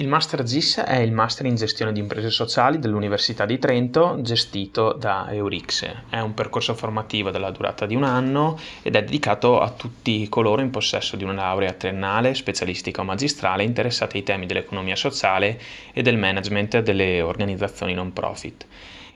Il 0.00 0.08
Master 0.08 0.42
GIS 0.44 0.78
è 0.78 0.96
il 0.96 1.12
Master 1.12 1.44
in 1.44 1.56
Gestione 1.56 1.92
di 1.92 2.00
Imprese 2.00 2.30
Sociali 2.30 2.78
dell'Università 2.78 3.44
di 3.44 3.58
Trento, 3.58 4.16
gestito 4.22 4.94
da 4.94 5.26
Eurixe. 5.30 6.04
È 6.08 6.18
un 6.20 6.32
percorso 6.32 6.74
formativo 6.74 7.30
della 7.30 7.50
durata 7.50 7.84
di 7.84 7.94
un 7.94 8.04
anno 8.04 8.58
ed 8.80 8.96
è 8.96 9.04
dedicato 9.04 9.60
a 9.60 9.68
tutti 9.68 10.26
coloro 10.30 10.62
in 10.62 10.70
possesso 10.70 11.16
di 11.16 11.24
una 11.24 11.34
laurea 11.34 11.74
triennale, 11.74 12.32
specialistica 12.32 13.02
o 13.02 13.04
magistrale 13.04 13.62
interessati 13.62 14.16
ai 14.16 14.22
temi 14.22 14.46
dell'economia 14.46 14.96
sociale 14.96 15.60
e 15.92 16.00
del 16.00 16.16
management 16.16 16.80
delle 16.80 17.20
organizzazioni 17.20 17.92
non 17.92 18.14
profit. 18.14 18.64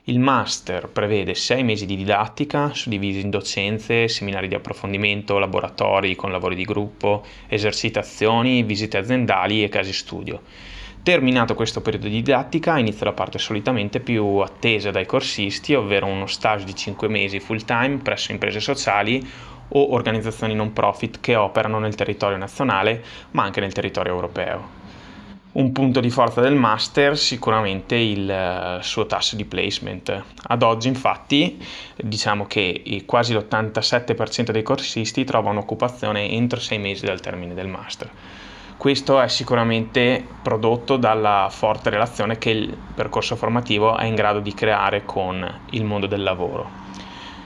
Il 0.07 0.19
master 0.19 0.87
prevede 0.89 1.33
sei 1.33 1.63
mesi 1.63 1.87
di 1.87 1.95
didattica, 1.95 2.71
suddivisi 2.75 3.21
in 3.21 3.31
docenze, 3.31 4.07
seminari 4.07 4.47
di 4.47 4.53
approfondimento, 4.53 5.39
laboratori 5.39 6.13
con 6.13 6.31
lavori 6.31 6.53
di 6.53 6.63
gruppo, 6.63 7.23
esercitazioni, 7.47 8.61
visite 8.61 8.99
aziendali 8.99 9.63
e 9.63 9.69
casi 9.69 9.93
studio. 9.93 10.43
Terminato 11.01 11.55
questo 11.55 11.81
periodo 11.81 12.07
di 12.07 12.17
didattica 12.21 12.77
inizia 12.77 13.07
la 13.07 13.13
parte 13.13 13.39
solitamente 13.39 13.99
più 13.99 14.23
attesa 14.37 14.91
dai 14.91 15.07
corsisti, 15.07 15.73
ovvero 15.73 16.05
uno 16.05 16.27
stage 16.27 16.65
di 16.65 16.75
5 16.75 17.07
mesi 17.07 17.39
full 17.39 17.65
time 17.65 17.97
presso 17.97 18.31
imprese 18.31 18.59
sociali 18.59 19.27
o 19.69 19.91
organizzazioni 19.91 20.53
non 20.53 20.71
profit 20.71 21.19
che 21.19 21.35
operano 21.35 21.79
nel 21.79 21.95
territorio 21.95 22.37
nazionale 22.37 23.03
ma 23.31 23.41
anche 23.41 23.59
nel 23.59 23.73
territorio 23.73 24.13
europeo 24.13 24.83
un 25.55 25.71
punto 25.71 26.01
di 26.01 26.09
forza 26.09 26.41
del 26.41 26.55
master 26.55 27.17
sicuramente 27.17 27.95
il 27.95 28.77
uh, 28.79 28.81
suo 28.81 29.05
tasso 29.05 29.35
di 29.35 29.45
placement. 29.45 30.23
Ad 30.47 30.63
oggi 30.63 30.87
infatti 30.89 31.61
diciamo 31.95 32.45
che 32.45 33.03
quasi 33.05 33.33
l'87% 33.33 34.51
dei 34.51 34.63
corsisti 34.63 35.23
trova 35.23 35.51
un'occupazione 35.51 36.29
entro 36.29 36.59
sei 36.59 36.77
mesi 36.77 37.05
dal 37.05 37.21
termine 37.21 37.53
del 37.53 37.67
master. 37.67 38.09
Questo 38.75 39.21
è 39.21 39.29
sicuramente 39.29 40.23
prodotto 40.41 40.97
dalla 40.97 41.47
forte 41.49 41.89
relazione 41.89 42.37
che 42.37 42.49
il 42.49 42.77
percorso 42.93 43.37
formativo 43.37 43.97
è 43.97 44.03
in 44.03 44.15
grado 44.15 44.41
di 44.41 44.53
creare 44.53 45.05
con 45.05 45.61
il 45.71 45.85
mondo 45.85 46.07
del 46.07 46.21
lavoro. 46.21 46.83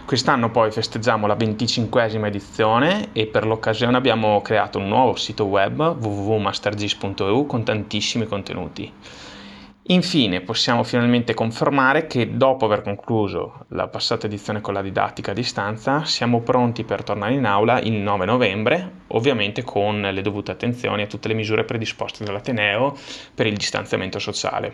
Quest'anno 0.09 0.49
poi 0.49 0.71
festeggiamo 0.71 1.27
la 1.27 1.35
25esima 1.35 2.25
edizione 2.25 3.09
e 3.13 3.27
per 3.27 3.45
l'occasione 3.45 3.95
abbiamo 3.95 4.41
creato 4.41 4.79
un 4.79 4.87
nuovo 4.87 5.15
sito 5.15 5.45
web 5.45 5.77
www.mastergis.eu 5.77 7.45
con 7.45 7.63
tantissimi 7.63 8.25
contenuti. 8.25 8.91
Infine 9.83 10.41
possiamo 10.41 10.81
finalmente 10.81 11.35
confermare 11.35 12.07
che 12.07 12.35
dopo 12.35 12.65
aver 12.65 12.81
concluso 12.81 13.65
la 13.67 13.87
passata 13.87 14.25
edizione 14.25 14.61
con 14.61 14.73
la 14.73 14.81
didattica 14.81 15.29
a 15.29 15.35
distanza 15.35 16.03
siamo 16.05 16.41
pronti 16.41 16.83
per 16.83 17.03
tornare 17.03 17.35
in 17.35 17.45
aula 17.45 17.79
il 17.79 17.93
9 17.93 18.25
novembre, 18.25 18.91
ovviamente 19.09 19.63
con 19.63 20.01
le 20.01 20.21
dovute 20.23 20.49
attenzioni 20.49 21.03
a 21.03 21.07
tutte 21.07 21.27
le 21.27 21.35
misure 21.35 21.65
predisposte 21.65 22.23
dall'Ateneo 22.23 22.97
per 23.35 23.45
il 23.45 23.55
distanziamento 23.55 24.17
sociale. 24.17 24.73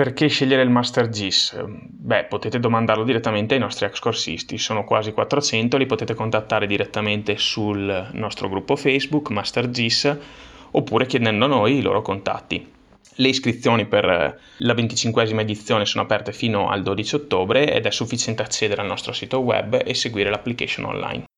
Perché 0.00 0.28
scegliere 0.28 0.62
il 0.62 0.70
Master 0.70 1.10
GIS? 1.10 1.62
Beh, 1.66 2.24
potete 2.24 2.58
domandarlo 2.58 3.04
direttamente 3.04 3.52
ai 3.52 3.60
nostri 3.60 3.84
ex 3.84 3.98
corsisti, 3.98 4.56
sono 4.56 4.82
quasi 4.82 5.12
400, 5.12 5.76
li 5.76 5.84
potete 5.84 6.14
contattare 6.14 6.66
direttamente 6.66 7.36
sul 7.36 8.08
nostro 8.12 8.48
gruppo 8.48 8.76
Facebook 8.76 9.28
Master 9.28 9.68
GIS 9.68 10.16
oppure 10.70 11.04
chiedendo 11.04 11.44
a 11.44 11.48
noi 11.48 11.76
i 11.76 11.82
loro 11.82 12.00
contatti. 12.00 12.66
Le 13.16 13.28
iscrizioni 13.28 13.84
per 13.84 14.40
la 14.56 14.72
25esima 14.72 15.40
edizione 15.40 15.84
sono 15.84 16.04
aperte 16.04 16.32
fino 16.32 16.70
al 16.70 16.80
12 16.80 17.16
ottobre 17.16 17.70
ed 17.70 17.84
è 17.84 17.90
sufficiente 17.90 18.40
accedere 18.40 18.80
al 18.80 18.88
nostro 18.88 19.12
sito 19.12 19.40
web 19.40 19.82
e 19.84 19.92
seguire 19.92 20.30
l'application 20.30 20.86
online. 20.86 21.29